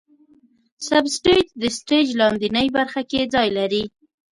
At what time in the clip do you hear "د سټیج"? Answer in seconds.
1.61-2.07